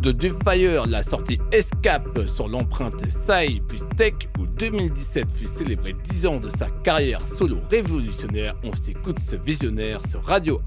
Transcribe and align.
de 0.00 0.30
Fire, 0.44 0.86
la 0.86 1.02
sortie 1.02 1.38
Escape 1.52 2.26
sur 2.34 2.48
l'empreinte 2.48 3.04
Sai 3.10 3.60
plus 3.68 3.82
Tech, 3.96 4.14
où 4.38 4.46
2017 4.46 5.26
fut 5.34 5.46
célébré 5.46 5.94
10 6.10 6.26
ans 6.26 6.40
de 6.40 6.48
sa 6.48 6.68
carrière 6.82 7.20
solo 7.20 7.58
révolutionnaire. 7.70 8.54
On 8.64 8.74
s'écoute 8.74 9.18
ce 9.20 9.36
visionnaire 9.36 10.00
sur 10.08 10.22
Radio 10.24 10.62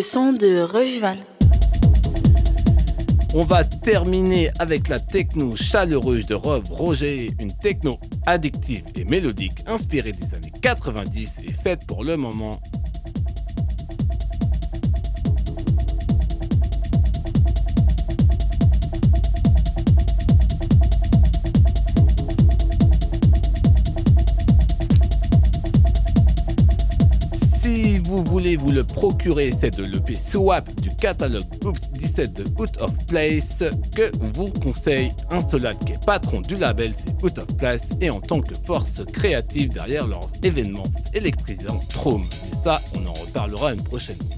Son 0.00 0.32
de 0.32 0.62
Revival. 0.62 1.18
On 3.34 3.42
va 3.42 3.64
terminer 3.64 4.50
avec 4.58 4.88
la 4.88 4.98
techno 4.98 5.54
chaleureuse 5.56 6.26
de 6.26 6.34
Rob 6.34 6.64
Roger, 6.70 7.30
une 7.38 7.52
techno 7.52 7.98
addictive 8.26 8.84
et 8.96 9.04
mélodique 9.04 9.64
inspirée 9.66 10.12
des 10.12 10.34
années 10.34 10.52
90 10.62 11.38
et 11.46 11.52
faite 11.52 11.86
pour 11.86 12.02
le 12.02 12.16
moment 12.16 12.60
vous 28.60 28.72
le 28.72 28.84
procurer, 28.84 29.52
c'est 29.58 29.74
de 29.74 29.84
l'EP 29.84 30.14
Swap 30.14 30.70
du 30.82 30.90
catalogue 30.90 31.44
Oops 31.64 31.80
17 31.94 32.32
de 32.34 32.44
Out 32.60 32.76
of 32.80 32.92
Place 33.06 33.64
que 33.96 34.10
vous 34.34 34.48
conseille 34.48 35.10
un 35.30 35.40
solade 35.40 35.78
qui 35.86 35.92
est 35.92 36.04
patron 36.04 36.42
du 36.42 36.56
label, 36.56 36.92
c'est 36.94 37.24
Out 37.24 37.38
of 37.38 37.56
Place, 37.56 37.80
et 38.02 38.10
en 38.10 38.20
tant 38.20 38.42
que 38.42 38.54
force 38.66 39.02
créative 39.12 39.70
derrière 39.70 40.06
leur 40.06 40.28
événement 40.42 40.84
électrisant 41.14 41.80
Trome. 41.88 42.24
Mais 42.50 42.58
ça, 42.62 42.82
on 42.94 43.06
en 43.06 43.14
reparlera 43.14 43.72
une 43.72 43.82
prochaine 43.82 44.16
fois. 44.16 44.29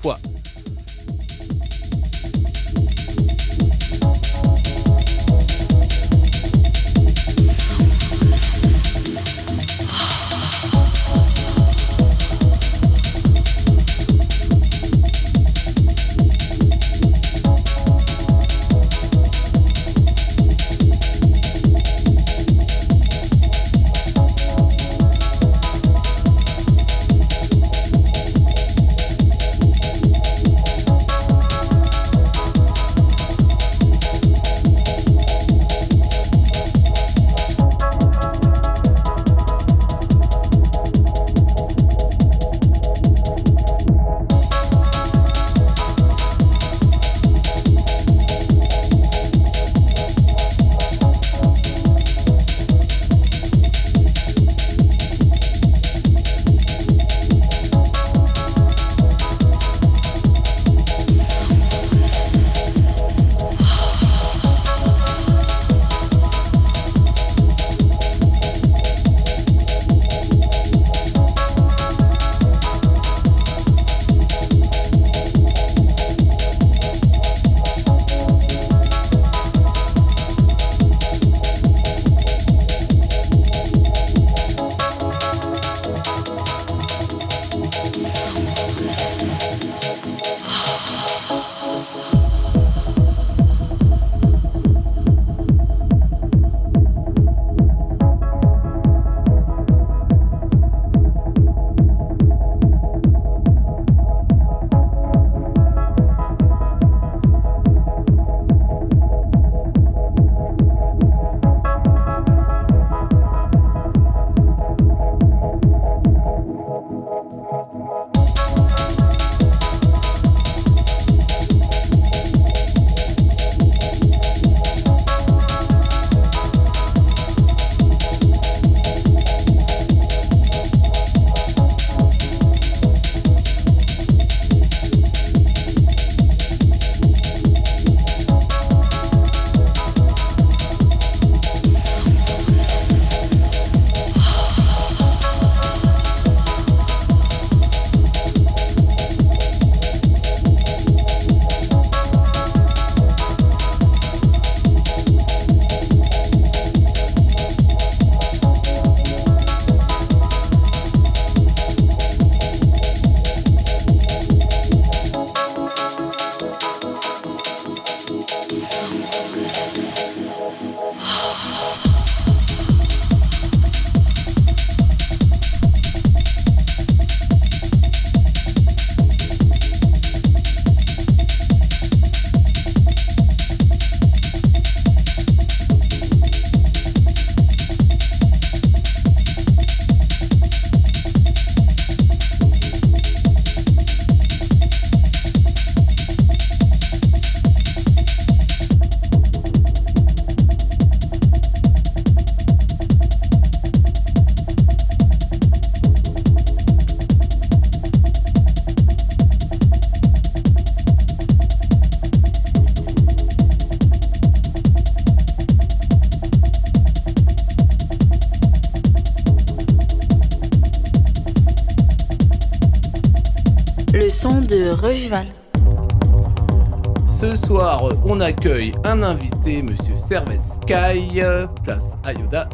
Ce 227.08 227.36
soir, 227.36 227.84
on 228.04 228.18
accueille 228.18 228.72
un 228.84 229.04
invité, 229.04 229.62
Monsieur 229.62 229.94
Servet 229.96 230.40
Sky, 230.60 231.20
place 231.62 231.84
Ayoda. 232.02 232.48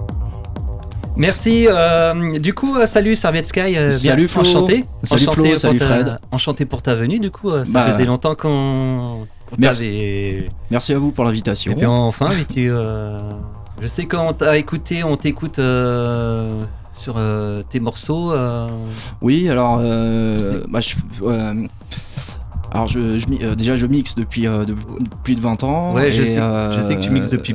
Merci. 1.16 1.66
Euh, 1.68 2.38
du 2.38 2.52
coup, 2.52 2.76
euh, 2.76 2.87
salut 2.87 3.16
Serviette 3.16 3.47
Sky. 3.47 3.78
Euh, 3.78 3.90
salut 3.90 4.28
Flo. 4.28 4.42
Enchanté. 4.42 4.85
Salut 5.02 5.23
enchanté 5.23 5.56
salut 5.56 5.78
Fred. 5.78 6.18
Enchanté 6.30 6.66
pour 6.66 6.82
ta 6.82 6.94
venue. 6.94 7.18
Du 7.18 7.30
coup, 7.30 7.50
ça 7.50 7.64
bah, 7.73 7.90
faisait 7.90 8.04
longtemps 8.04 8.35
qu'on 8.35 9.26
Merci. 9.56 10.44
Merci 10.70 10.92
à 10.92 10.99
vous 10.99 11.12
pour 11.12 11.25
l'invitation. 11.25 11.73
Et 11.73 11.76
puis 11.76 11.87
enfin, 11.87 12.28
tu, 12.52 12.68
je 12.68 13.87
sais 13.87 14.04
qu'on 14.04 14.35
t'a 14.35 14.58
écouté, 14.58 15.02
on 15.02 15.16
t'écoute 15.16 15.58
sur 16.99 17.17
tes 17.69 17.81
morceaux. 17.81 18.33
Oui, 19.23 19.49
alors, 19.49 19.78
bah, 20.69 20.81
je, 20.81 20.95
Alors 22.71 22.87
je, 22.87 22.99
euh, 22.99 23.55
déjà 23.55 23.76
je 23.76 23.87
mixe 23.87 24.14
depuis 24.14 24.47
plus 25.23 25.35
de 25.35 25.40
20 25.40 25.64
ans. 25.64 25.95
Ouais, 25.95 26.12
je, 26.12 26.23
sais, 26.23 26.35
je 26.37 26.81
sais 26.81 26.97
que 26.97 27.00
tu 27.00 27.11
mixes 27.11 27.31
depuis 27.31 27.55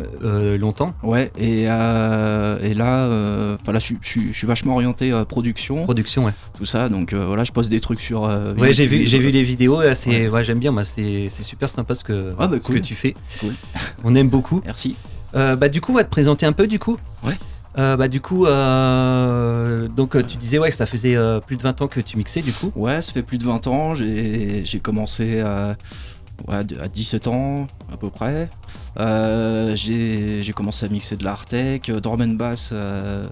longtemps. 0.59 0.93
Ouais, 1.03 1.31
et, 1.37 1.63
et 1.63 2.73
là, 2.73 3.57
voilà, 3.63 3.79
je, 3.79 3.93
suis 4.01 4.47
vachement 4.47 4.73
orienté 4.73 5.11
production. 5.27 5.83
Production, 5.83 6.25
ouais. 6.25 6.33
Tout 6.57 6.65
ça, 6.65 6.89
donc 6.89 7.13
voilà, 7.13 7.43
je 7.43 7.51
poste 7.51 7.69
des 7.69 7.79
trucs 7.79 8.01
sur. 8.01 8.23
ouais, 8.57 8.73
j'ai 8.73 8.87
vu, 8.87 9.05
j'ai 9.05 9.19
vu 9.19 9.29
les 9.29 9.43
vidéos. 9.43 9.81
C'est, 9.93 10.29
ouais. 10.29 10.43
j'aime 10.43 10.59
bien. 10.59 10.73
C'est, 10.83 11.29
super 11.29 11.69
sympa 11.69 11.95
ce 11.95 12.03
que, 12.03 12.33
ah, 12.39 12.47
bah, 12.47 12.57
ce 12.59 12.71
que 12.71 12.77
tu 12.79 12.95
fais. 12.95 13.15
Cool. 13.39 13.53
On 14.03 14.15
aime 14.15 14.29
beaucoup. 14.29 14.61
Merci. 14.65 14.95
bah 15.33 15.69
du 15.69 15.81
coup, 15.81 15.91
on 15.91 15.95
va 15.95 16.03
te 16.03 16.09
présenter 16.09 16.45
un 16.45 16.53
peu 16.53 16.67
du 16.67 16.79
coup. 16.79 16.97
Ouais. 17.23 17.35
Euh, 17.77 17.97
bah 17.97 18.07
du 18.07 18.21
coup, 18.21 18.45
euh, 18.45 19.87
donc 19.87 20.15
tu 20.27 20.37
disais 20.37 20.59
ouais 20.59 20.69
que 20.69 20.75
ça 20.75 20.85
faisait 20.85 21.15
euh, 21.15 21.39
plus 21.39 21.57
de 21.57 21.63
20 21.63 21.81
ans 21.81 21.87
que 21.87 21.99
tu 21.99 22.17
mixais 22.17 22.41
du 22.41 22.53
coup. 22.53 22.71
Ouais, 22.75 23.01
ça 23.01 23.11
fait 23.11 23.23
plus 23.23 23.37
de 23.37 23.45
20 23.45 23.67
ans. 23.67 23.95
J'ai 23.95 24.79
commencé 24.81 25.39
à, 25.39 25.75
à 26.47 26.63
17 26.63 27.27
ans 27.27 27.67
à 27.91 27.97
peu 27.97 28.09
près. 28.09 28.49
J'ai 29.75 30.53
commencé 30.55 30.85
à 30.85 30.89
mixer 30.89 31.17
de 31.17 31.23
l'Artec, 31.23 31.89
drum 31.91 32.21
and 32.21 32.35
bass, 32.35 32.73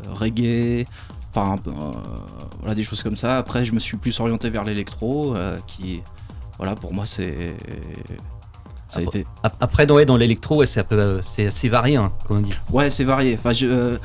reggae, 0.10 0.86
enfin 1.33 1.57
voilà 2.60 2.75
des 2.75 2.83
choses 2.83 3.03
comme 3.03 3.17
ça. 3.17 3.38
Après, 3.38 3.63
je 3.63 3.74
me 3.74 3.79
suis 3.79 3.98
plus 3.98 4.19
orienté 4.19 4.50
vers 4.50 4.63
l'électro, 4.63 5.36
qui 5.67 6.01
voilà 6.57 6.75
pour 6.75 6.93
moi 6.93 7.05
c'est 7.05 7.55
après, 8.93 9.19
été... 9.19 9.27
après 9.60 9.86
dans, 9.86 10.03
dans 10.03 10.17
l'électro, 10.17 10.63
c'est 10.65 11.45
assez 11.45 11.69
varié, 11.69 11.95
hein, 11.95 12.12
comme 12.27 12.38
on 12.38 12.41
dit. 12.41 12.53
Ouais, 12.71 12.89
c'est 12.89 13.03
varié. 13.03 13.38
Enfin, 13.38 13.51
euh, 13.63 13.98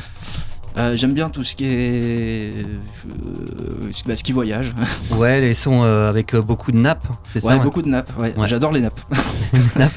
euh, 0.76 0.96
j'aime 0.96 1.12
bien 1.12 1.28
tout 1.30 1.42
ce 1.42 1.56
qui 1.56 1.64
est. 1.64 2.64
Euh, 2.64 3.90
bah, 4.06 4.16
ce 4.16 4.22
qui 4.22 4.32
voyage. 4.32 4.72
Ouais, 5.12 5.40
les 5.40 5.54
sons 5.54 5.82
avec 5.82 6.34
beaucoup 6.36 6.72
de 6.72 6.78
nappes, 6.78 7.06
c'est 7.32 7.42
ouais, 7.44 7.58
beaucoup 7.58 7.82
de 7.82 7.88
nappes. 7.88 8.12
Ouais. 8.18 8.34
J'adore 8.46 8.72
les 8.72 8.80
nappes. 8.80 9.00
nappes. 9.76 9.92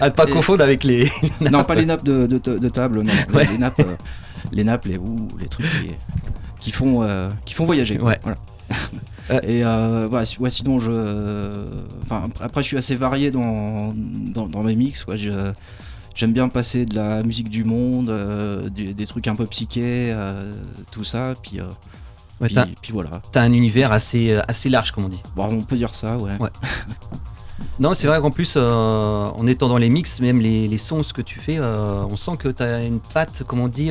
à 0.00 0.10
pas 0.10 0.26
confondre 0.26 0.62
avec 0.62 0.84
les. 0.84 1.10
non, 1.40 1.64
pas 1.64 1.74
les 1.74 1.86
nappes 1.86 2.04
de, 2.04 2.26
de, 2.26 2.68
table, 2.68 3.02
non. 3.02 3.12
Les, 3.32 3.58
nappes, 3.58 3.82
les 4.52 4.64
nappes, 4.64 4.84
les 4.86 4.96
ou 4.96 5.28
les 5.38 5.46
trucs 5.46 5.66
qui, 6.60 6.72
font, 6.72 7.06
qui 7.44 7.54
font 7.54 7.64
voyager. 7.64 7.98
Ouais. 7.98 8.18
Voilà. 8.22 8.38
Et 9.42 9.64
euh, 9.64 10.08
ouais, 10.08 10.50
sinon, 10.50 10.78
je. 10.78 11.64
Enfin, 12.02 12.28
après, 12.40 12.62
je 12.62 12.68
suis 12.68 12.76
assez 12.76 12.94
varié 12.94 13.30
dans, 13.30 13.92
dans, 13.94 14.62
mes 14.62 14.74
mix. 14.74 15.04
Quoi. 15.04 15.16
J'aime 15.16 16.32
bien 16.32 16.48
passer 16.48 16.86
de 16.86 16.94
la 16.94 17.22
musique 17.22 17.50
du 17.50 17.64
monde, 17.64 18.08
euh, 18.08 18.68
des, 18.70 19.06
trucs 19.06 19.26
un 19.26 19.34
peu 19.34 19.46
psychés, 19.46 20.10
euh, 20.12 20.54
tout 20.90 21.04
ça. 21.04 21.34
Puis, 21.42 21.60
ouais, 22.40 22.48
puis, 22.48 22.76
puis, 22.80 22.92
voilà. 22.92 23.20
T'as 23.32 23.42
un 23.42 23.52
univers 23.52 23.92
assez, 23.92 24.38
assez 24.48 24.68
large, 24.68 24.92
comme 24.92 25.04
on 25.04 25.08
dit. 25.08 25.22
Bon, 25.34 25.48
on 25.50 25.62
peut 25.62 25.76
dire 25.76 25.94
ça, 25.94 26.16
ouais. 26.16 26.38
ouais. 26.38 26.50
non, 27.80 27.94
c'est 27.94 28.06
vrai 28.06 28.20
qu'en 28.20 28.30
plus, 28.30 28.56
en 28.56 29.46
étant 29.46 29.68
dans 29.68 29.78
les 29.78 29.90
mix, 29.90 30.20
même 30.20 30.38
les, 30.38 30.68
les 30.68 30.78
sons, 30.78 31.02
ce 31.02 31.12
que 31.12 31.22
tu 31.22 31.40
fais, 31.40 31.58
on 31.60 32.16
sent 32.16 32.36
que 32.38 32.48
t'as 32.48 32.84
une 32.84 33.00
patte, 33.00 33.42
comme 33.42 33.60
on 33.60 33.68
dit 33.68 33.90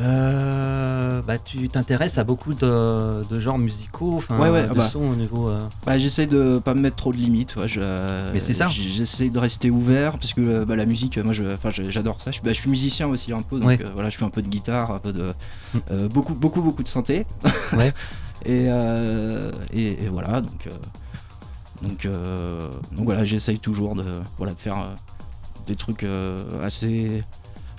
euh, 0.00 1.22
bah, 1.22 1.38
tu 1.38 1.68
t'intéresses 1.68 2.18
à 2.18 2.24
beaucoup 2.24 2.54
de, 2.54 3.38
genres 3.38 3.58
musicaux, 3.58 4.16
enfin, 4.16 4.38
ouais, 4.38 4.68
de 4.68 4.74
bah. 4.74 4.88
sons 4.88 5.10
au 5.10 5.14
niveau. 5.14 5.48
Euh. 5.48 5.58
Bah, 5.84 5.98
j'essaie 5.98 6.26
de 6.26 6.58
pas 6.58 6.74
me 6.74 6.80
mettre 6.80 6.96
trop 6.96 7.12
de 7.12 7.16
limites. 7.16 7.54
je, 7.66 8.32
Mais 8.32 8.40
c'est 8.40 8.52
ça. 8.52 8.68
J'essaie 8.68 9.28
de 9.28 9.38
rester 9.38 9.70
ouvert 9.70 10.18
parce 10.18 10.34
que 10.34 10.64
bah, 10.64 10.76
la 10.76 10.86
musique, 10.86 11.18
moi, 11.18 11.32
j'adore 11.32 12.20
ça. 12.20 12.30
Je, 12.30 12.40
bah, 12.42 12.52
je, 12.52 12.60
suis 12.60 12.70
musicien 12.70 13.08
aussi 13.08 13.32
un 13.32 13.42
peu, 13.42 13.58
donc 13.58 13.80
euh, 13.80 13.90
voilà, 13.92 14.08
je 14.08 14.16
fais 14.16 14.24
un 14.24 14.30
peu 14.30 14.42
de 14.42 14.48
guitare, 14.48 14.92
un 14.92 14.98
peu 14.98 15.12
de 15.12 15.32
mm. 15.74 16.06
beaucoup, 16.08 16.34
beaucoup, 16.34 16.62
beaucoup 16.62 16.82
de 16.82 16.88
synthé. 16.88 17.26
ouais. 17.76 17.92
et, 18.46 18.68
et, 19.72 20.08
voilà, 20.12 20.40
donc 20.40 20.68
donc, 21.82 22.08
donc 22.92 23.04
voilà, 23.04 23.24
j'essaye 23.24 23.58
toujours 23.58 23.94
de 23.94 24.04
voilà 24.36 24.52
de 24.52 24.58
faire 24.58 24.94
des 25.66 25.76
trucs 25.76 26.06
assez 26.62 27.22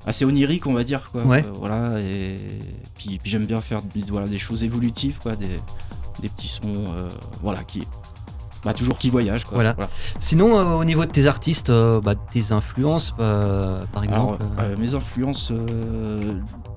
assez 0.05 0.25
onirique, 0.25 0.67
on 0.67 0.73
va 0.73 0.83
dire. 0.83 1.09
Quoi. 1.11 1.23
Ouais. 1.23 1.45
Euh, 1.45 1.51
voilà, 1.55 1.99
et 1.99 2.37
puis, 2.97 3.19
puis 3.19 3.29
j'aime 3.29 3.45
bien 3.45 3.61
faire 3.61 3.81
voilà, 4.09 4.27
des 4.27 4.37
choses 4.37 4.63
évolutives, 4.63 5.17
quoi, 5.21 5.35
des, 5.35 5.47
des 6.21 6.29
petits 6.29 6.47
sons 6.47 6.61
euh, 6.65 7.09
voilà, 7.41 7.63
qui. 7.63 7.83
Bah, 8.65 8.73
toujours 8.73 8.97
qui 8.97 9.09
voyagent. 9.09 9.45
Quoi. 9.45 9.55
Voilà. 9.55 9.73
Sinon, 10.19 10.59
euh, 10.59 10.73
au 10.73 10.83
niveau 10.83 11.05
de 11.05 11.11
tes 11.11 11.27
artistes, 11.27 11.71
bah, 11.71 12.15
tes 12.15 12.51
influences, 12.51 13.13
par 13.17 14.03
exemple 14.03 14.43
Mes 14.77 14.95
influences, 14.95 15.53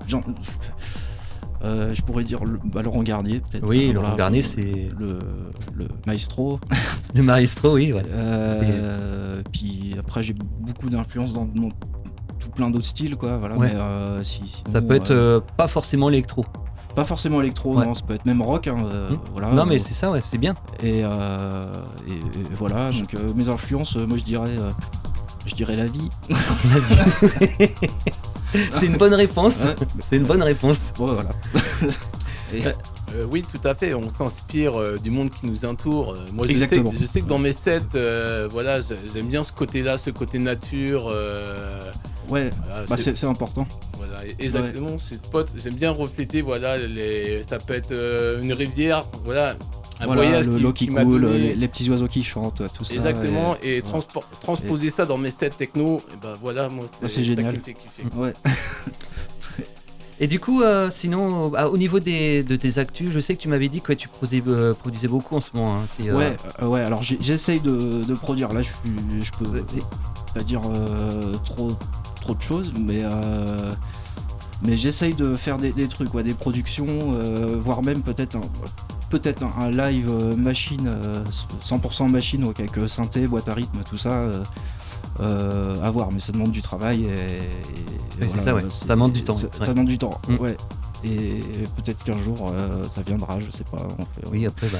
je 0.07 2.01
pourrais 2.03 2.23
dire 2.23 2.45
le, 2.45 2.57
bah, 2.63 2.83
Laurent 2.83 3.03
Garnier, 3.03 3.41
peut-être. 3.41 3.67
Oui, 3.67 3.91
Laurent 3.91 4.15
Garnier, 4.15 4.41
c'est. 4.41 4.87
Le, 4.97 5.19
le, 5.75 5.89
maestro. 6.07 6.61
le 7.13 7.21
maestro, 7.21 7.73
oui. 7.73 7.91
Ouais. 7.91 8.03
puis 9.51 9.95
après, 9.99 10.23
j'ai 10.23 10.35
beaucoup 10.61 10.89
d'influence 10.89 11.33
dans 11.33 11.49
mon 11.53 11.73
plein 12.49 12.69
d'autres 12.69 12.85
styles, 12.85 13.15
quoi. 13.15 13.37
Voilà, 13.37 13.55
euh, 13.55 14.23
ça 14.23 14.81
peut 14.81 14.95
être 14.95 15.11
euh, 15.11 15.37
euh, 15.37 15.41
pas 15.57 15.67
forcément 15.67 16.09
électro. 16.09 16.45
Pas 16.95 17.05
forcément 17.05 17.41
électro, 17.41 17.73
non, 17.73 17.93
ça 17.95 18.03
peut 18.05 18.13
être 18.13 18.25
même 18.25 18.41
rock. 18.41 18.67
Hein, 18.67 18.75
hmm. 18.75 19.17
voilà, 19.31 19.51
non, 19.51 19.65
mais 19.65 19.79
c'est 19.79 19.93
ça, 19.93 20.11
ouais, 20.11 20.21
c'est 20.23 20.37
bien. 20.37 20.53
Et, 20.81 20.99
et, 20.99 21.03
voilà, 22.57 22.91
donc 22.91 23.15
mes 23.35 23.49
influences, 23.49 23.95
moi 23.95 24.17
je 24.17 24.23
dirais, 24.23 24.55
je 25.45 25.55
dirais 25.55 25.75
la 25.75 25.87
vie. 25.87 26.09
c'est 28.71 28.85
une 28.85 28.97
bonne 28.97 29.15
réponse. 29.15 29.63
C'est 30.01 30.17
une 30.17 30.25
bonne 30.25 30.43
réponse. 30.43 30.93
voilà. 30.97 31.29
oui, 33.29 33.43
tout 33.43 33.67
à 33.67 33.75
fait. 33.75 33.93
On 33.93 34.09
s'inspire 34.09 34.99
du 34.99 35.11
monde 35.11 35.29
qui 35.29 35.45
nous 35.45 35.65
entoure. 35.65 36.15
moi, 36.33 36.45
je 36.47 36.57
sais, 36.57 36.83
je 36.99 37.05
sais, 37.05 37.21
que 37.21 37.27
dans 37.27 37.39
mes 37.39 37.53
sets, 37.53 37.81
voilà, 38.51 38.79
j'aime 39.13 39.27
bien 39.27 39.43
ce 39.43 39.51
côté-là, 39.51 39.97
ce 39.97 40.09
côté 40.09 40.39
nature. 40.39 41.11
Ouais, 42.29 42.49
bah 42.89 42.97
c'est 42.97 43.23
important. 43.25 43.67
Voilà, 43.97 44.23
exactement. 44.39 44.91
Ouais. 44.91 45.43
j'aime 45.57 45.75
bien 45.75 45.91
refléter, 45.91 46.41
voilà, 46.41 46.77
les, 46.77 47.43
ça 47.49 47.59
peut 47.59 47.73
être 47.73 47.91
euh, 47.91 48.41
une 48.41 48.53
rivière, 48.53 49.03
voilà, 49.25 49.55
un 49.99 50.07
voyage 50.07 50.47
l'eau 50.47 50.73
qui, 50.73 50.87
coule, 50.87 51.25
les, 51.25 51.67
petits 51.67 51.89
oiseaux 51.89 52.07
qui 52.07 52.23
chantent, 52.23 52.63
tout 52.75 52.85
ça. 52.85 52.93
Exactement, 52.93 53.55
et, 53.63 53.81
transposer 54.41 54.89
ça 54.89 55.05
dans 55.05 55.17
mes 55.17 55.31
sets 55.31 55.51
techno, 55.51 56.01
et 56.11 56.17
ben 56.21 56.33
voilà, 56.41 56.69
moi 56.69 56.85
c'est 57.07 57.23
génial. 57.23 57.59
Ouais. 58.15 58.33
Et 60.23 60.27
du 60.27 60.39
coup, 60.39 60.61
euh, 60.61 60.89
sinon, 60.89 61.49
bah, 61.49 61.67
au 61.67 61.77
niveau 61.77 61.99
des, 61.99 62.43
de 62.43 62.55
tes 62.55 62.77
actus, 62.77 63.11
je 63.11 63.19
sais 63.19 63.35
que 63.35 63.41
tu 63.41 63.49
m'avais 63.49 63.67
dit 63.67 63.81
que 63.81 63.91
tu 63.91 64.07
produisais, 64.07 64.41
euh, 64.47 64.73
produisais, 64.73 65.09
beaucoup 65.09 65.35
en 65.35 65.41
ce 65.41 65.49
moment. 65.53 65.75
Hein, 65.75 66.13
ouais, 66.13 66.37
ouais, 66.65 66.79
alors 66.79 67.03
j'essaye 67.03 67.59
de, 67.59 68.05
de, 68.05 68.13
produire. 68.13 68.53
Là, 68.53 68.61
je, 68.61 68.69
je 69.19 69.31
peux 69.31 69.61
pas 70.33 70.43
dire 70.43 70.61
trop, 71.43 71.71
trop 72.21 72.35
de 72.35 72.41
choses, 72.41 72.71
mais, 72.79 72.99
euh, 73.01 73.73
mais 74.61 74.77
j'essaye 74.77 75.13
de 75.13 75.35
faire 75.35 75.57
des, 75.57 75.73
trucs, 75.89 76.15
des 76.15 76.33
productions, 76.33 76.87
euh, 77.15 77.57
voire 77.59 77.83
même 77.83 78.01
peut-être 78.01 78.37
un, 78.37 78.41
peut-être 79.09 79.43
un, 79.59 79.69
live 79.71 80.07
euh, 80.09 80.37
machine, 80.37 80.89
100% 81.61 82.09
machine, 82.09 82.45
avec 82.45 82.71
synthé, 82.87 83.27
boîte 83.27 83.49
à 83.49 83.53
rythme, 83.55 83.81
tout 83.83 83.97
ça. 83.97 84.21
À 85.19 85.91
voir, 85.91 86.11
mais 86.11 86.19
ça 86.19 86.31
demande 86.31 86.51
du 86.51 86.61
travail 86.61 87.05
et, 87.05 88.27
ça, 88.27 88.55
ça 88.69 88.93
demande 88.93 89.13
du 89.13 89.23
temps. 89.23 89.35
Ça, 89.35 89.67
demande 89.67 89.87
du 89.87 89.97
temps, 89.97 90.19
mm. 90.27 90.35
ouais. 90.35 90.57
Et 91.05 91.41
peut-être 91.75 92.01
qu'un 92.03 92.17
jour 92.17 92.53
ça 92.95 93.01
viendra, 93.01 93.39
je 93.39 93.51
sais 93.51 93.65
pas. 93.65 93.87
oui, 94.31 94.45
après, 94.45 94.67
bah, 94.69 94.77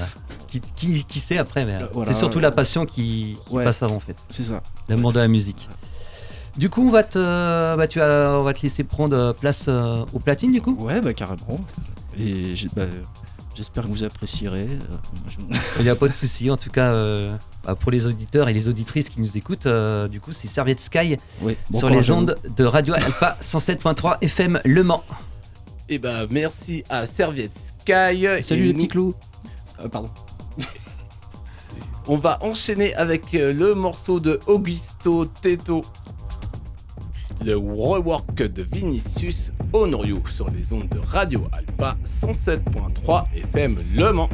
qui, 0.47 0.61
qui, 1.03 1.19
sait 1.19 1.37
après, 1.37 1.65
mais 1.65 1.79
c'est 2.05 2.13
surtout 2.13 2.39
la 2.39 2.51
passion 2.51 2.85
qui, 2.85 3.37
passe 3.51 3.83
avant 3.83 3.95
en 3.95 3.99
fait. 3.99 4.15
C'est 4.29 4.43
ça. 4.43 4.61
L'amour 4.89 5.13
de 5.13 5.19
la 5.19 5.27
musique. 5.27 5.69
Du 6.57 6.69
coup, 6.69 6.85
on 6.87 6.91
va 6.91 7.03
te, 7.03 7.75
bah, 7.75 7.87
tu 7.87 7.99
vas, 7.99 8.37
on 8.39 8.43
va 8.43 8.53
te 8.53 8.61
laisser 8.61 8.83
prendre 8.83 9.33
place 9.33 9.65
euh, 9.67 10.05
au 10.13 10.19
platine, 10.19 10.51
du 10.51 10.61
coup? 10.61 10.75
Ouais, 10.79 11.01
bah 11.01 11.13
carrément. 11.13 11.59
Et 12.19 12.53
bah, 12.75 12.83
j'espère 13.55 13.83
que 13.83 13.89
vous 13.89 14.03
apprécierez. 14.03 14.67
Il 15.77 15.83
n'y 15.83 15.89
a 15.89 15.95
pas 15.95 16.07
de 16.07 16.13
souci. 16.13 16.49
En 16.49 16.57
tout 16.57 16.69
cas, 16.69 16.93
euh, 16.93 17.35
bah, 17.65 17.75
pour 17.75 17.91
les 17.91 18.05
auditeurs 18.05 18.49
et 18.49 18.53
les 18.53 18.67
auditrices 18.67 19.09
qui 19.09 19.21
nous 19.21 19.37
écoutent, 19.37 19.65
euh, 19.65 20.07
du 20.07 20.19
coup, 20.19 20.33
c'est 20.33 20.47
Serviette 20.47 20.79
Sky 20.79 21.17
sur 21.73 21.89
les 21.89 22.11
ondes 22.11 22.37
de 22.55 22.63
Radio 22.63 22.93
Alpha 22.93 23.37
107.3 23.41 24.17
FM 24.21 24.59
Le 24.65 24.83
Mans. 24.83 25.03
Et 25.89 25.95
eh 25.95 25.99
bah, 25.99 26.25
merci 26.29 26.83
à 26.89 27.05
Serviette 27.05 27.51
Sky. 27.81 28.43
Salut 28.43 28.67
les 28.67 28.73
petits 28.73 28.87
clous. 28.87 29.13
pardon. 29.91 30.09
On 32.07 32.17
va 32.17 32.37
enchaîner 32.41 32.93
avec 32.95 33.31
le 33.33 33.73
morceau 33.75 34.19
de 34.19 34.39
Augusto 34.47 35.25
Teto 35.25 35.83
le 37.43 37.57
rework 37.57 38.41
de 38.41 38.61
Vinicius 38.63 39.51
Honorio 39.73 40.21
sur 40.29 40.49
les 40.49 40.71
ondes 40.71 40.87
de 40.87 40.99
Radio 40.99 41.45
Alpha 41.51 41.97
107.3 42.05 43.25
FM 43.35 43.83
Le 43.93 44.13
Mans. 44.13 44.29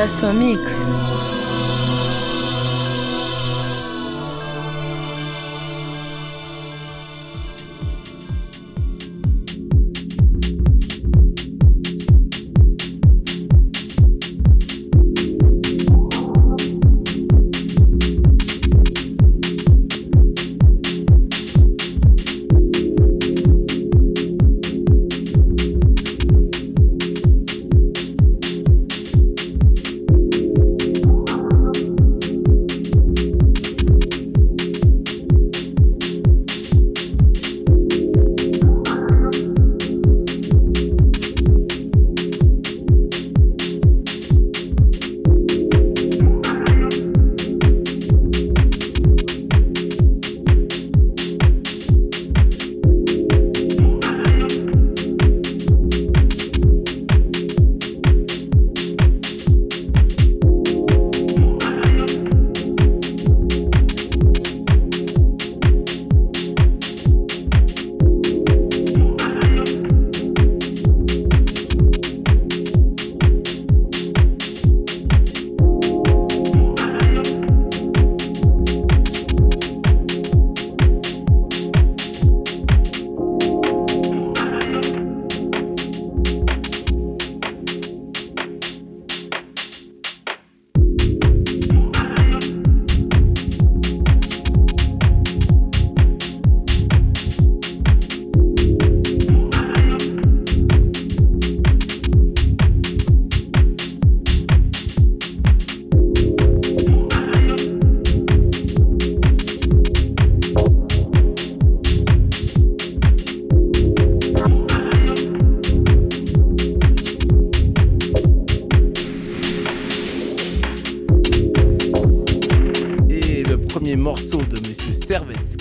Place 0.00 0.22
au 0.22 0.32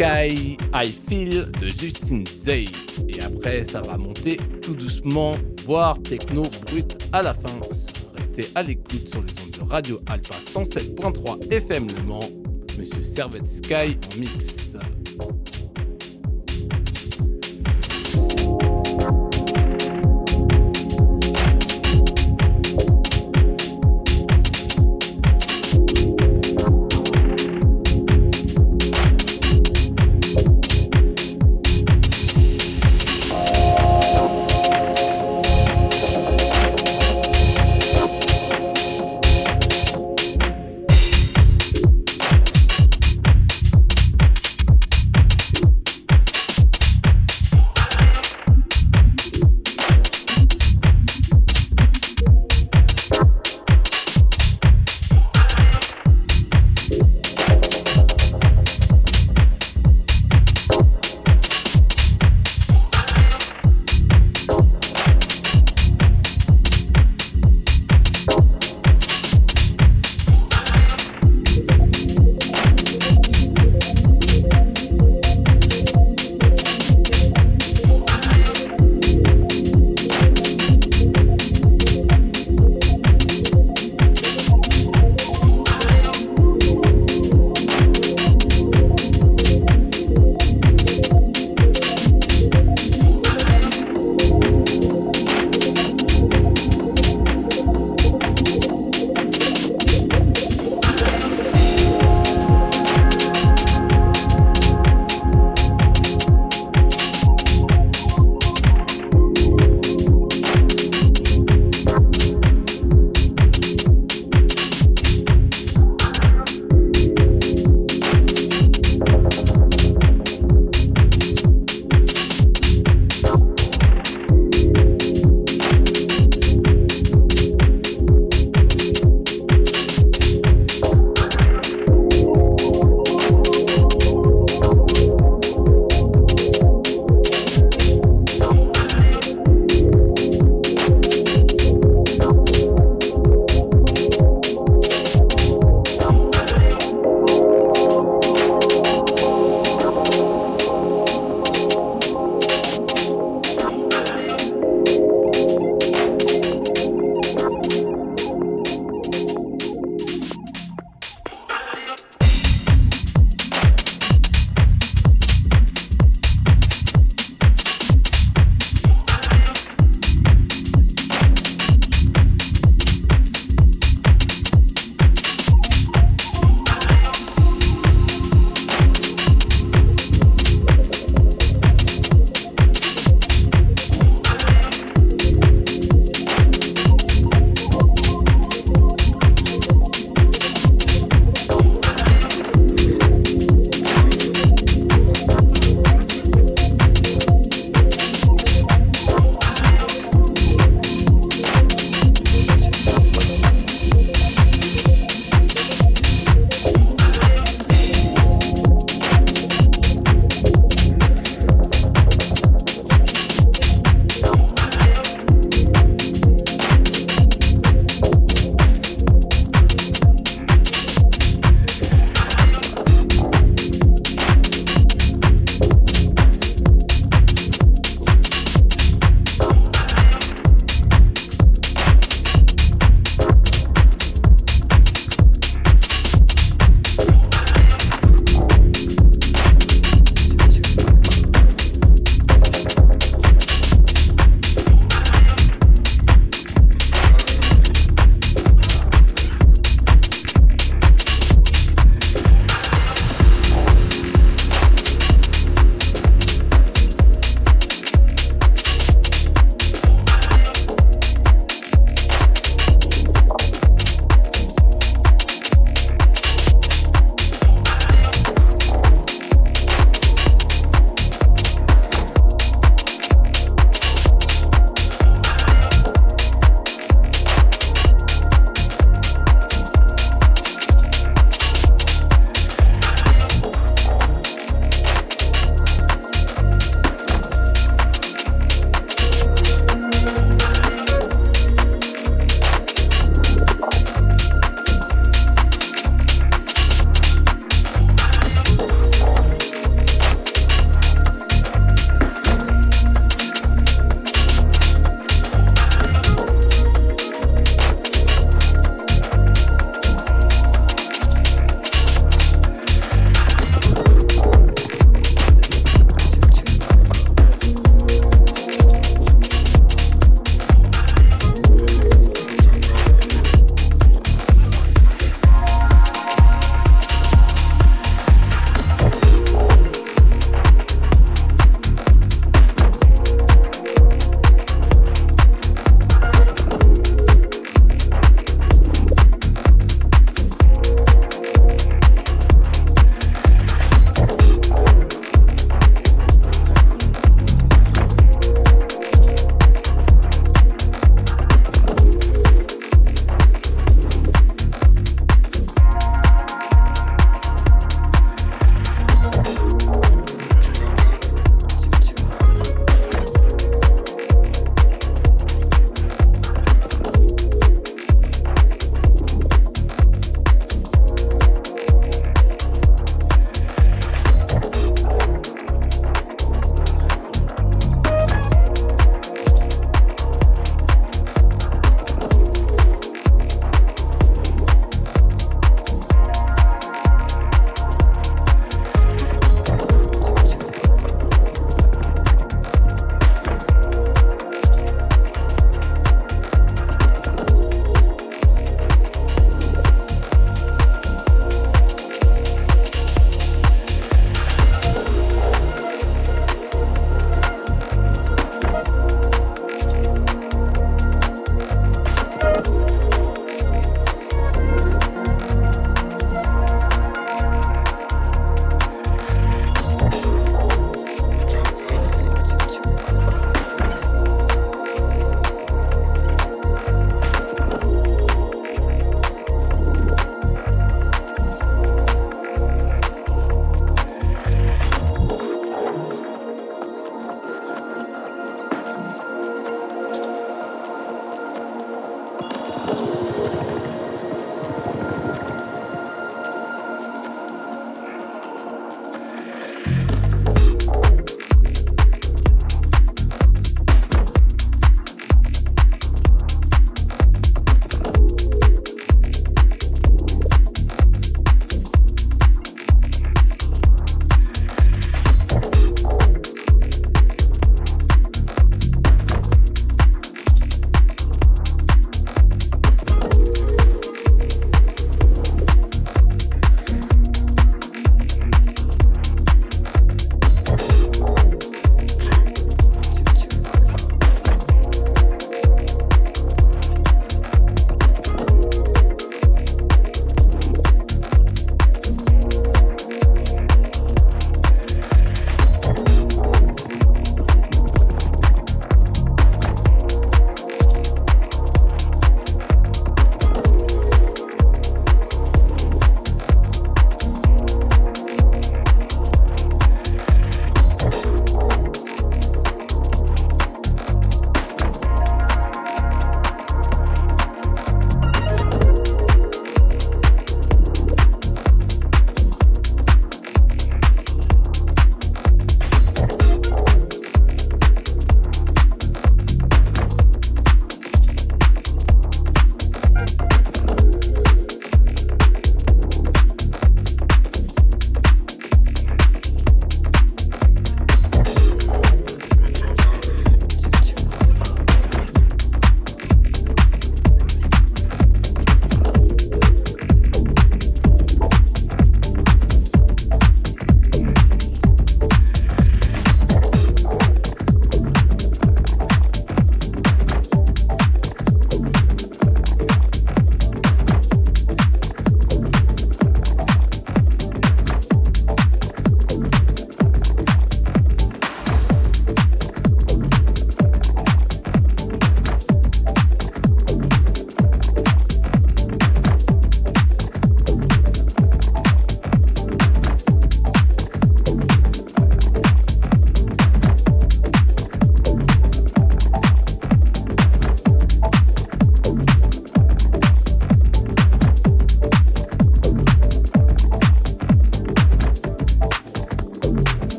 mix. 0.00 0.56
I 0.72 0.92
Feel 0.92 1.50
de 1.58 1.68
Justin 1.68 2.24
Zay. 2.42 2.66
Et 3.08 3.20
après, 3.20 3.64
ça 3.64 3.82
va 3.82 3.98
monter 3.98 4.38
tout 4.62 4.74
doucement, 4.74 5.36
voire 5.66 6.00
techno 6.02 6.42
brut 6.66 6.96
à 7.12 7.22
la 7.22 7.34
fin. 7.34 7.60
Restez 8.14 8.48
à 8.54 8.62
l'écoute 8.62 9.08
sur 9.08 9.22
les 9.22 9.32
ondes 9.42 9.50
de 9.50 9.70
Radio 9.70 10.00
Alpha 10.06 10.34
107.3 10.54 11.52
FM 11.52 11.88
Le 11.94 12.02
Mans. 12.02 12.30
Monsieur 12.78 13.02
Servette 13.02 13.46
Sky 13.46 13.98
en 14.14 14.18
mix. 14.18 14.70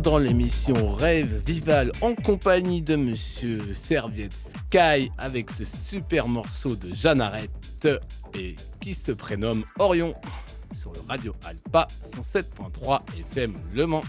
Dans 0.00 0.18
l'émission 0.18 0.88
Rêve 0.88 1.42
Vival 1.44 1.92
en 2.00 2.14
compagnie 2.14 2.80
de 2.80 2.96
Monsieur 2.96 3.74
Serviette 3.74 4.32
Sky 4.32 5.10
avec 5.18 5.50
ce 5.50 5.64
super 5.64 6.28
morceau 6.28 6.74
de 6.74 6.94
Jeanne 6.94 7.22
et 8.34 8.56
qui 8.80 8.94
se 8.94 9.12
prénomme 9.12 9.64
Orion 9.78 10.14
sur 10.74 10.92
le 10.92 11.00
Radio 11.08 11.34
Alpa 11.44 11.86
107.3 12.02 13.00
FM 13.32 13.54
Le 13.74 13.86
Mans. 13.86 14.02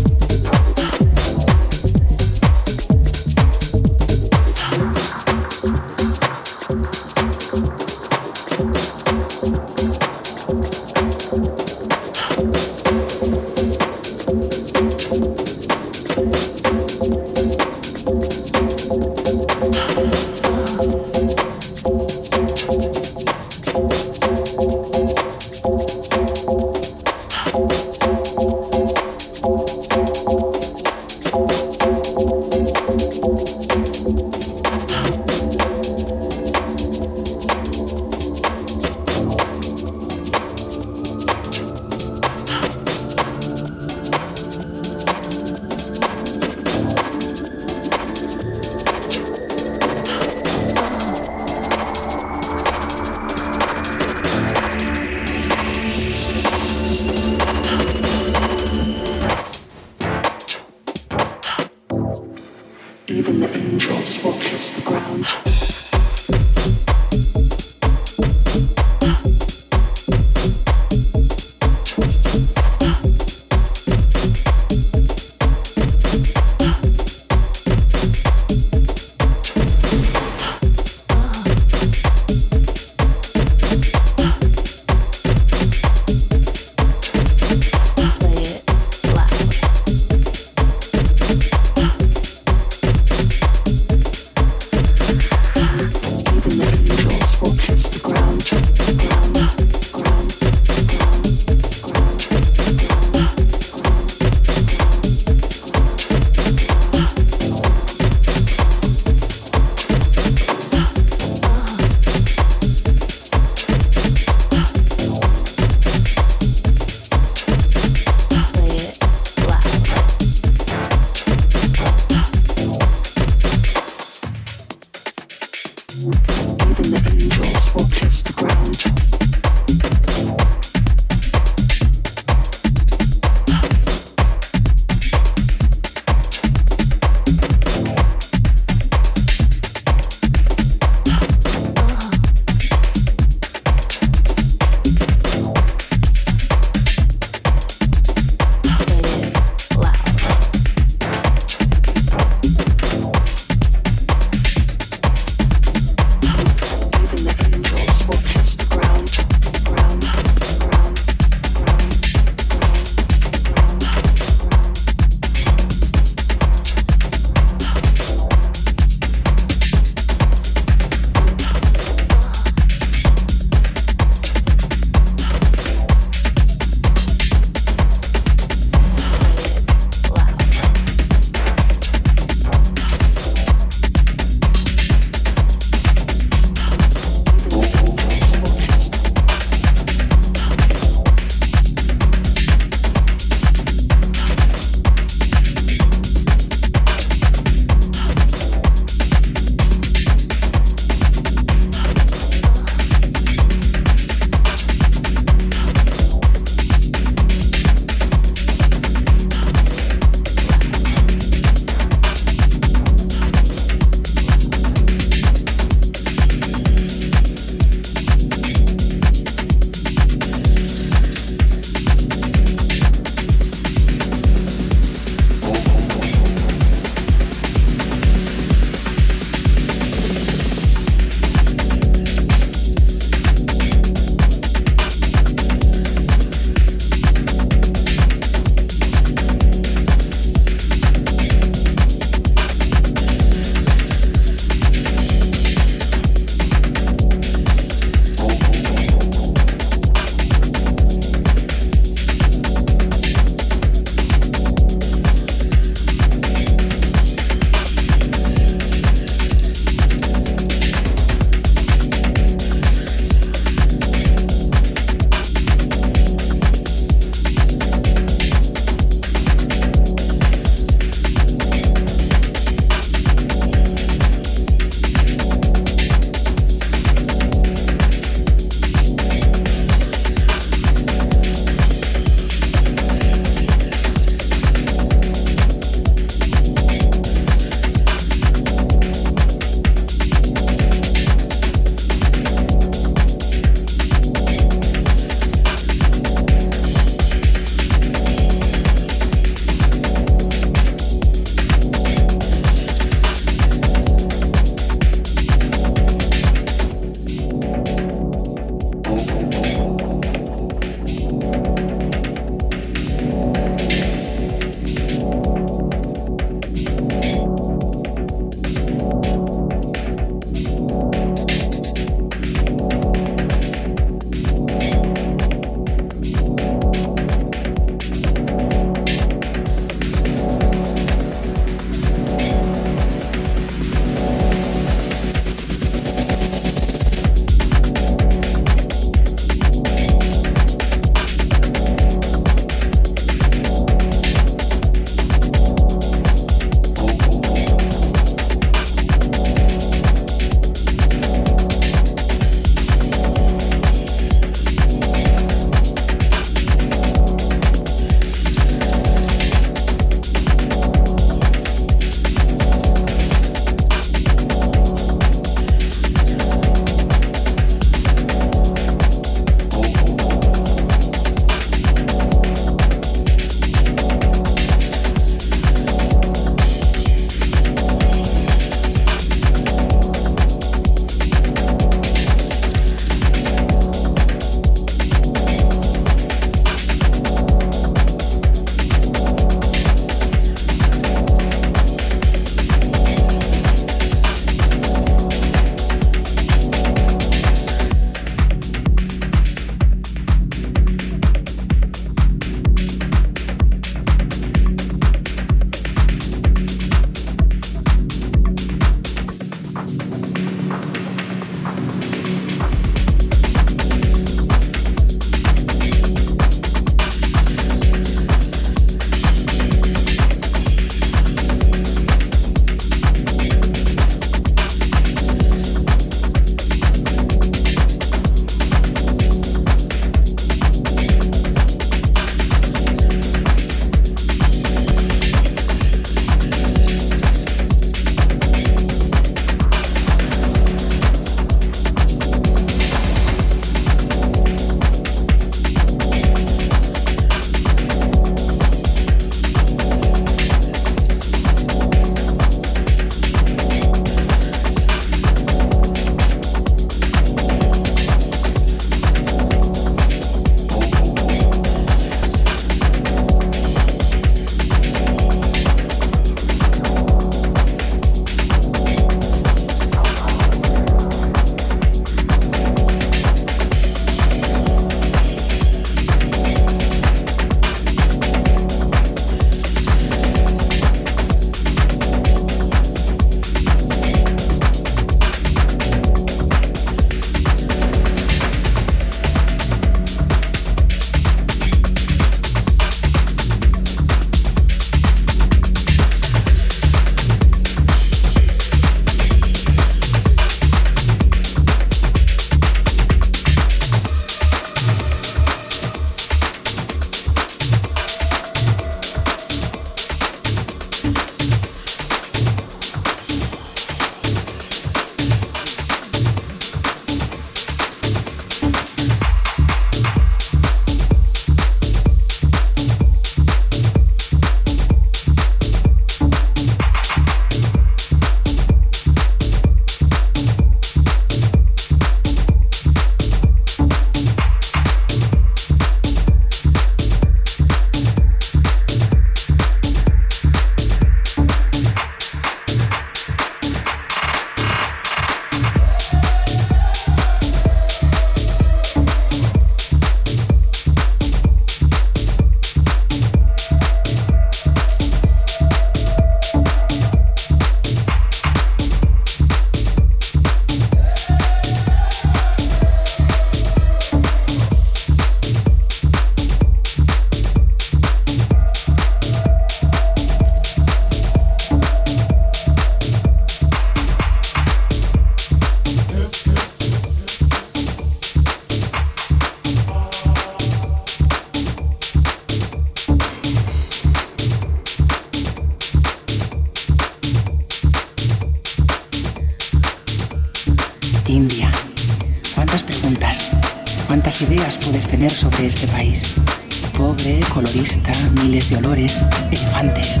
Elefantes. 599.30 600.00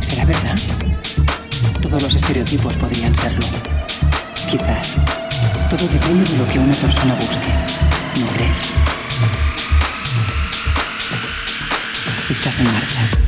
¿Será 0.00 0.24
verdad? 0.24 0.56
Todos 1.80 2.02
los 2.02 2.14
estereotipos 2.14 2.74
podrían 2.76 3.14
serlo. 3.14 3.46
Quizás. 4.50 4.96
Todo 5.70 5.88
depende 5.88 6.30
de 6.30 6.38
lo 6.38 6.48
que 6.48 6.58
una 6.58 6.74
persona 6.74 7.14
busque. 7.14 8.20
¿No 8.20 8.26
crees? 8.26 8.58
Estás 12.30 12.58
en 12.60 12.72
marcha. 12.72 13.23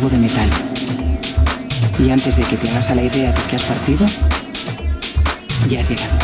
De 0.00 0.18
metal. 0.18 0.50
Y 1.98 2.10
antes 2.10 2.36
de 2.36 2.42
que 2.44 2.56
te 2.58 2.68
hagas 2.68 2.90
a 2.90 2.94
la 2.94 3.02
idea 3.02 3.32
de 3.32 3.42
que 3.44 3.56
has 3.56 3.62
partido, 3.62 4.04
ya 5.70 5.80
has 5.80 5.88
llegado. 5.88 6.18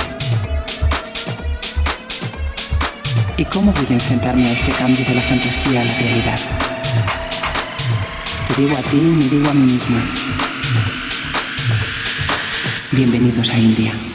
¿Y 3.38 3.44
cómo 3.46 3.72
voy 3.72 3.86
a 3.88 3.92
enfrentarme 3.94 4.46
a 4.46 4.52
este 4.52 4.72
cambio 4.72 5.02
de 5.06 5.14
la 5.14 5.22
fantasía 5.22 5.80
a 5.80 5.84
la 5.84 5.92
realidad? 5.94 6.40
Te 8.48 8.62
digo 8.62 8.76
a 8.76 8.82
ti 8.82 8.96
y 8.98 9.00
me 9.00 9.24
digo 9.24 9.50
a 9.50 9.54
mí 9.54 9.72
misma. 9.72 10.02
Bienvenidos 12.90 13.54
a 13.54 13.58
India. 13.58 14.11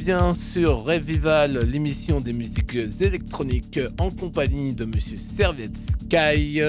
Bien 0.00 0.32
sur 0.32 0.84
Revival, 0.84 1.58
l'émission 1.70 2.22
des 2.22 2.32
musiques 2.32 2.74
électroniques 2.74 3.78
en 3.98 4.10
compagnie 4.10 4.74
de 4.74 4.86
Monsieur 4.86 5.18
Serviette 5.18 5.76
Sky. 5.76 6.62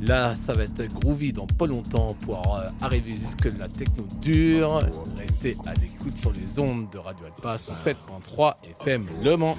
Là, 0.00 0.36
ça 0.36 0.54
va 0.54 0.62
être 0.62 0.84
groovy 0.86 1.32
dans 1.32 1.48
pas 1.48 1.66
longtemps 1.66 2.16
pour 2.20 2.56
euh, 2.56 2.68
arriver 2.80 3.14
jusque 3.16 3.46
la 3.58 3.66
techno 3.66 4.06
dure. 4.20 4.80
Restez 5.16 5.56
à 5.66 5.74
l'écoute 5.74 6.16
sur 6.20 6.32
les 6.32 6.60
ondes 6.60 6.88
de 6.90 6.98
Radio 6.98 7.26
Alpha 7.26 7.56
7.3 7.56 8.54
FM 8.80 9.06
Le 9.24 9.36
Mans. 9.36 9.56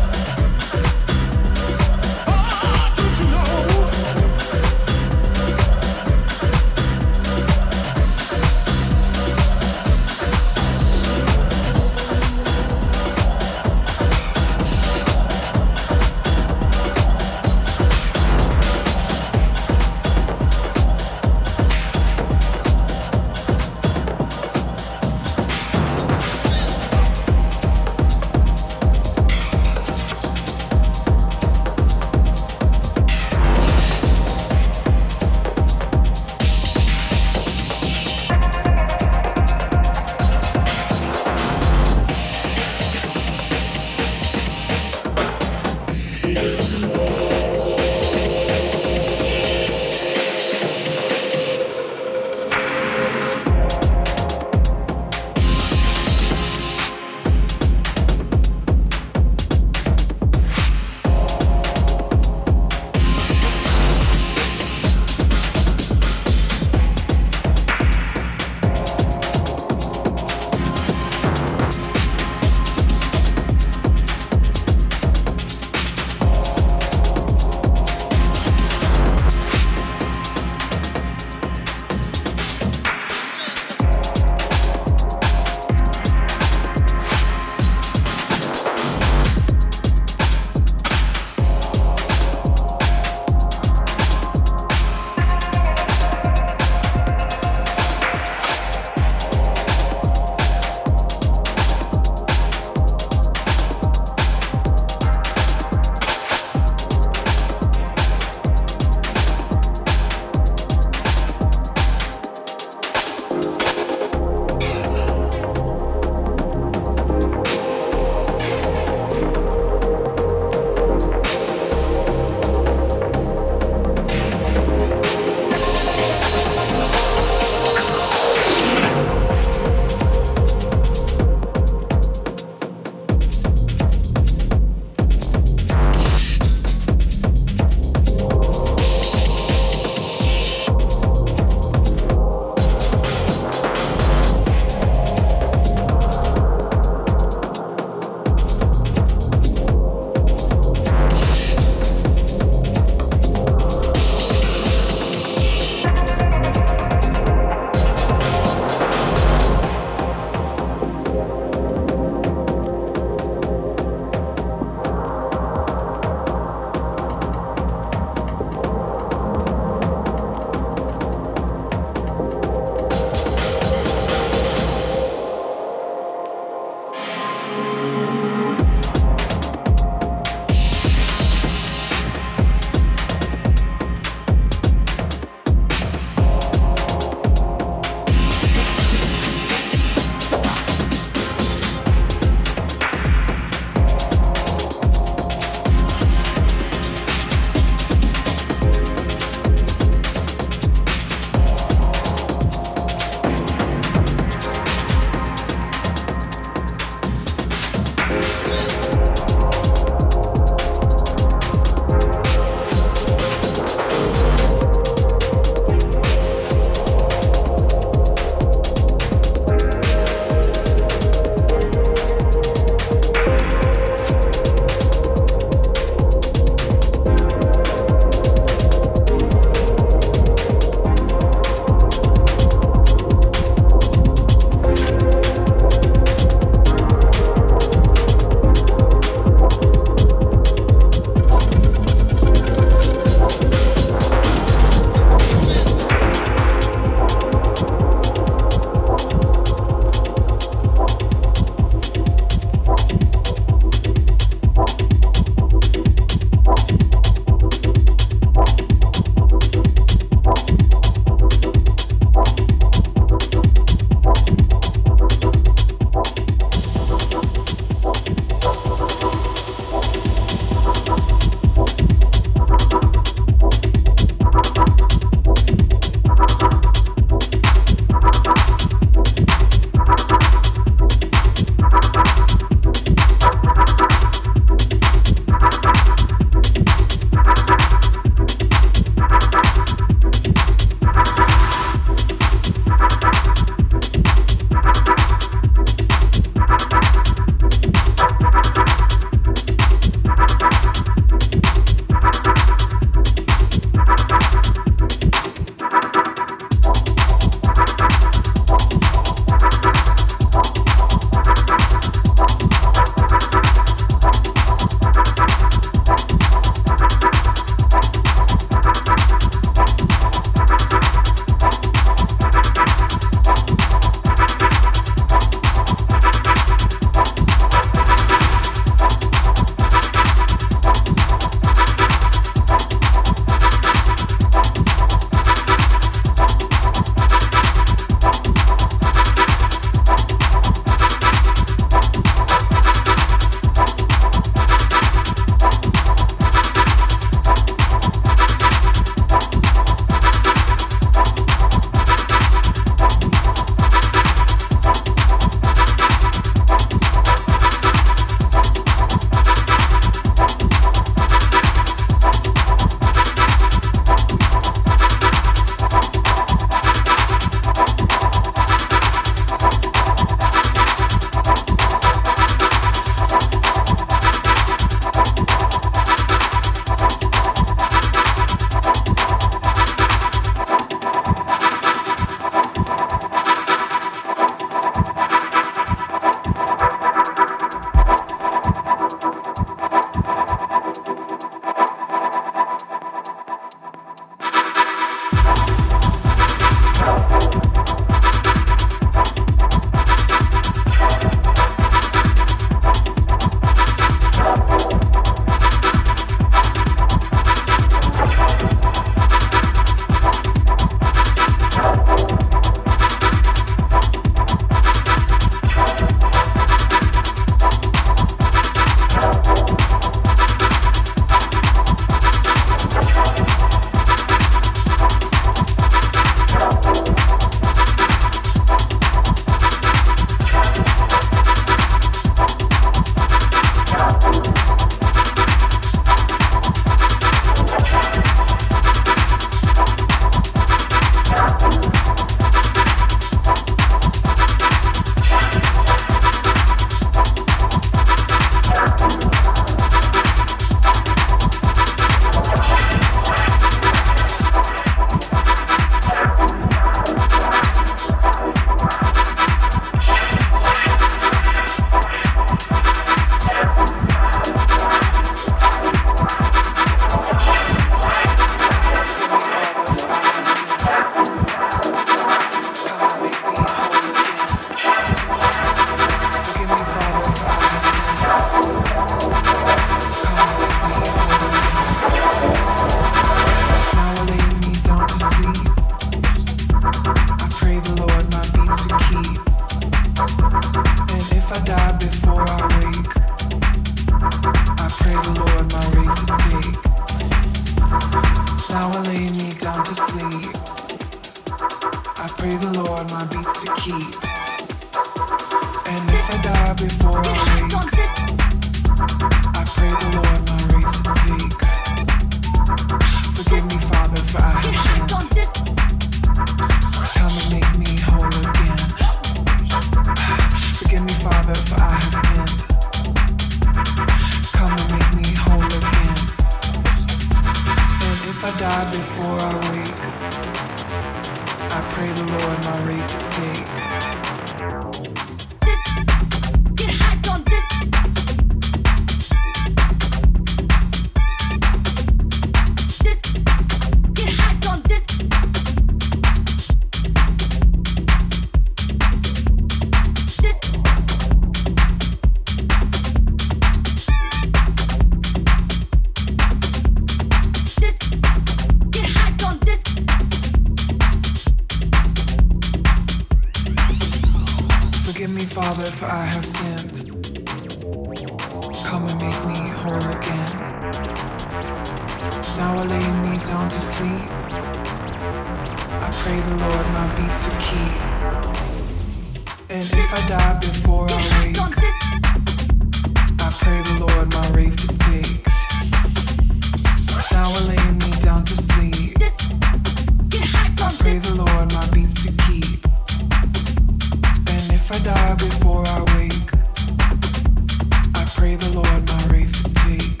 Lord, 598.54 598.88
my 598.88 599.04
wreath 599.08 599.42
take. 599.64 600.00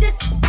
Just 0.00 0.47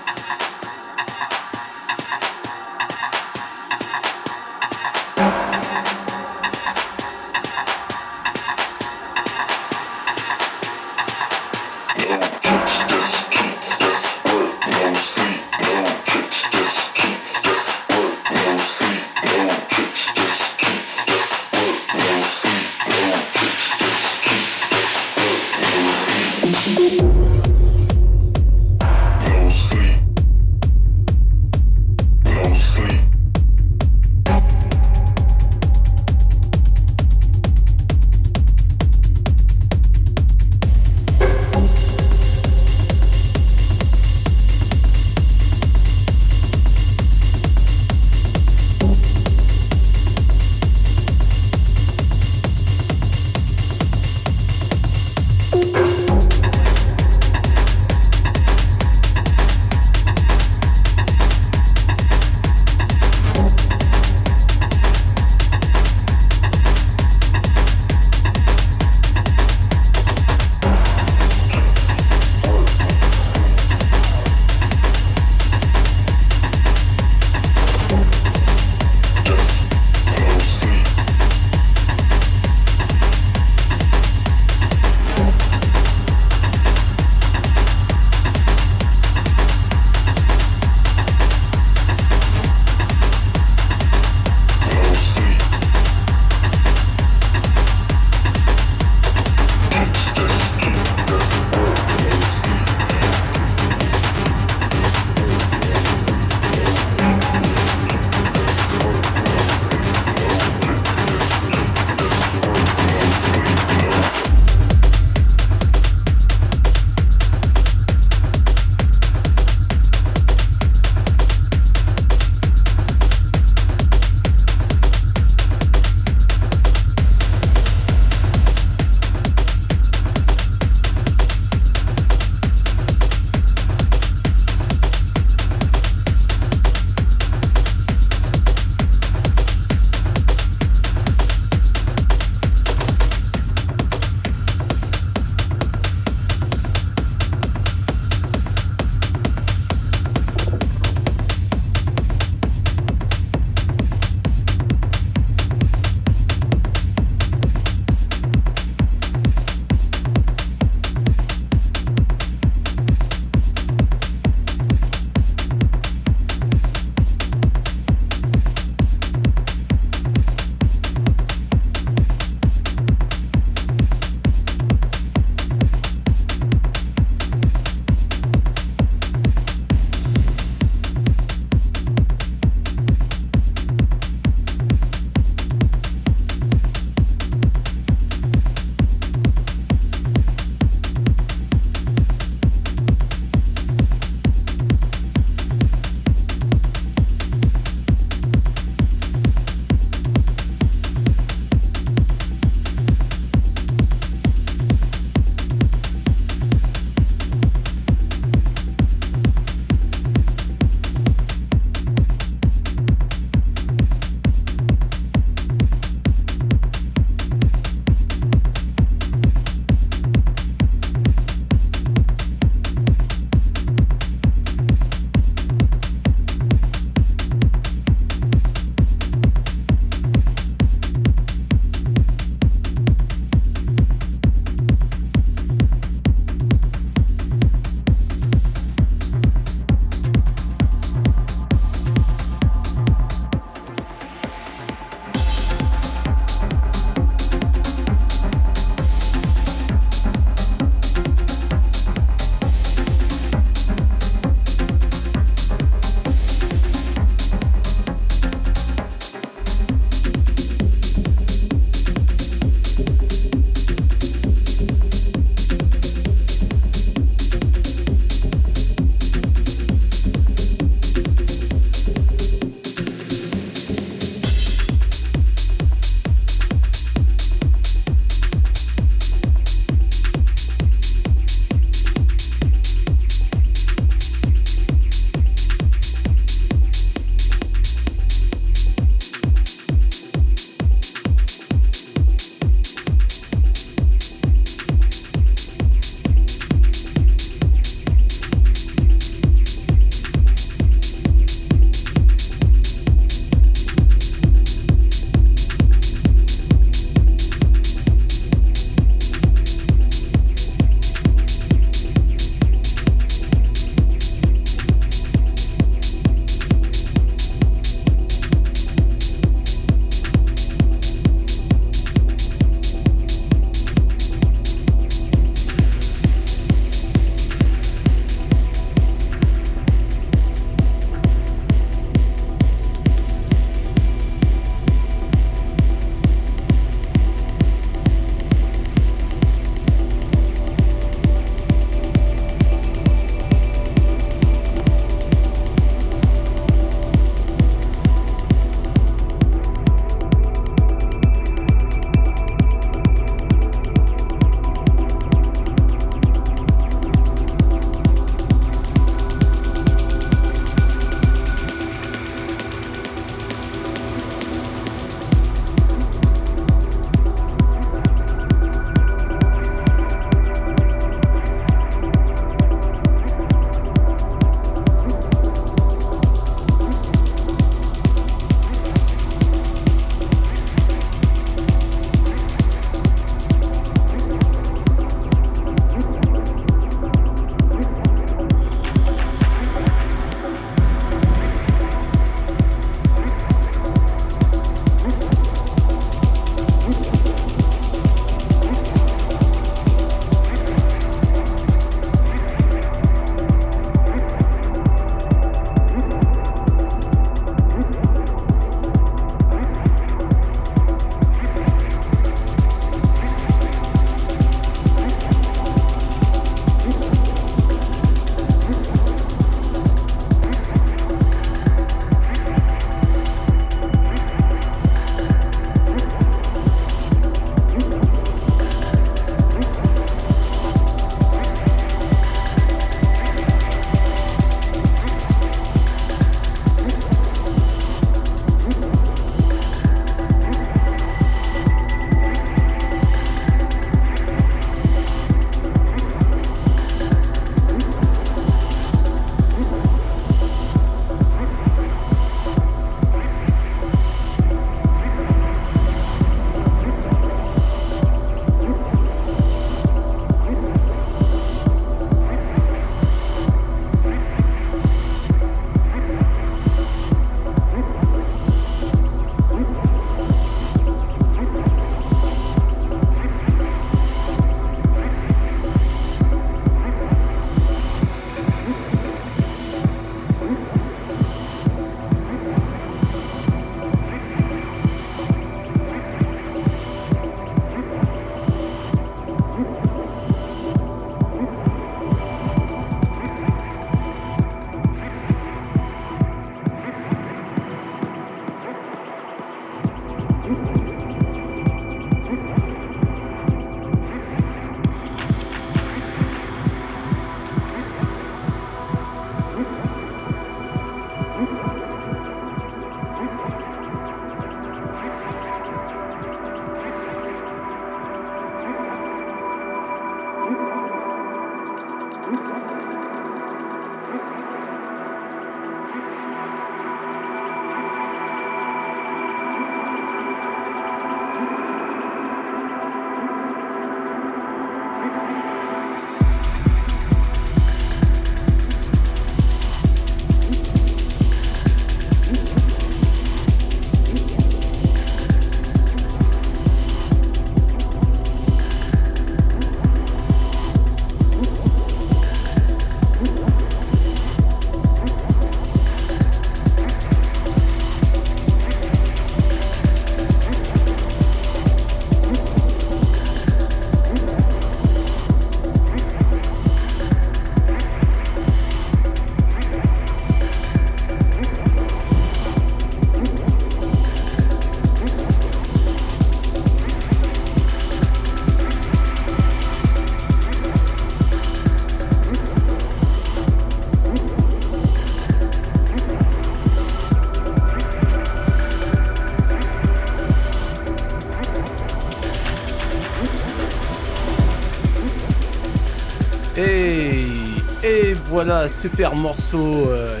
voilà, 598.16 598.48
super 598.48 598.94
morceau 598.96 599.68
euh, 599.68 600.00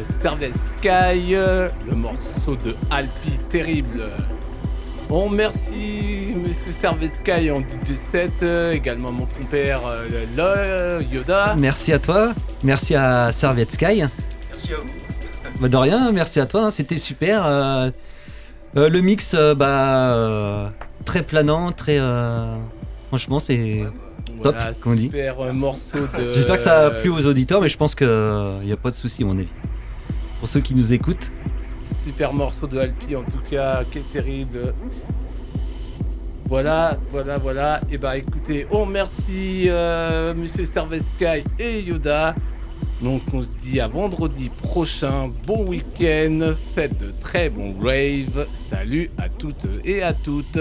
Sky, 0.78 1.34
le 1.34 1.94
morceau 1.94 2.56
de 2.56 2.74
Alpi 2.90 3.32
terrible. 3.50 4.06
Bon, 5.06 5.28
merci 5.28 6.34
Monsieur 6.34 6.72
Sky 6.72 7.50
en 7.50 7.60
DJ 7.60 7.92
7, 8.10 8.30
euh, 8.42 8.72
également 8.72 9.12
mon 9.12 9.26
compère 9.26 9.82
euh, 9.86 11.02
Yoda. 11.12 11.56
Merci 11.58 11.92
à 11.92 11.98
toi, 11.98 12.32
merci 12.62 12.94
à 12.94 13.32
Serviette 13.32 13.72
Sky. 13.72 14.04
Merci 14.48 14.72
à 14.72 14.76
vous. 14.76 14.88
Bah 15.60 15.68
de 15.68 15.76
rien, 15.76 16.10
merci 16.10 16.40
à 16.40 16.46
toi, 16.46 16.62
hein, 16.62 16.70
c'était 16.70 16.96
super. 16.96 17.44
Euh, 17.44 17.90
le 18.74 19.00
mix, 19.02 19.36
bah, 19.56 20.72
très 21.04 21.22
planant, 21.22 21.70
très. 21.72 22.00
franchement, 23.10 23.40
c'est 23.40 23.84
top, 24.52 24.94
dit. 24.96 25.04
Super 25.04 25.52
morceau 25.52 25.98
de. 26.18 26.32
J'espère 26.32 26.56
que 26.56 26.62
ça 26.62 26.86
a 26.86 26.90
plu 26.90 27.10
aux 27.10 27.26
auditeurs, 27.26 27.60
mais 27.60 27.68
je 27.68 27.76
pense 27.76 27.94
qu'il 27.94 28.06
n'y 28.64 28.72
a 28.72 28.76
pas 28.76 28.90
de 28.90 28.94
souci, 28.94 29.22
à 29.22 29.26
mon 29.26 29.38
avis. 29.38 29.48
Pour 30.38 30.48
ceux 30.48 30.60
qui 30.60 30.74
nous 30.74 30.92
écoutent. 30.92 31.32
Super 32.04 32.32
morceau 32.32 32.66
de 32.66 32.78
Alpi, 32.78 33.16
en 33.16 33.22
tout 33.22 33.40
cas, 33.50 33.82
qui 33.90 33.98
est 33.98 34.12
terrible. 34.12 34.74
Voilà, 36.48 36.96
voilà, 37.10 37.38
voilà. 37.38 37.80
Et 37.90 37.94
eh 37.94 37.98
bah 37.98 38.16
écoutez, 38.16 38.66
on 38.70 38.82
remercie 38.82 39.64
euh, 39.66 40.32
Monsieur 40.32 40.64
Sky 40.64 41.42
et 41.58 41.80
Yoda. 41.80 42.36
Donc 43.02 43.22
on 43.32 43.42
se 43.42 43.48
dit 43.48 43.80
à 43.80 43.88
vendredi 43.88 44.48
prochain. 44.48 45.30
Bon 45.46 45.66
week-end, 45.66 46.54
faites 46.74 46.96
de 46.98 47.12
très 47.20 47.50
bons 47.50 47.74
raves. 47.80 48.46
Salut 48.70 49.10
à 49.18 49.28
toutes 49.28 49.66
et 49.84 50.02
à 50.02 50.12
toutes. 50.12 50.58